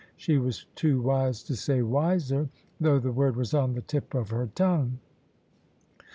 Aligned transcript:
She 0.17 0.39
was 0.39 0.65
too 0.73 0.99
wise 0.99 1.43
to 1.43 1.55
say" 1.55 1.79
wiser," 1.83 2.49
though 2.79 2.97
the 2.97 3.11
word 3.11 3.35
was 3.35 3.53
on 3.53 3.73
the 3.75 3.83
tip 3.83 4.15
of 4.15 4.31
her 4.31 4.49
tongue. 4.55 4.97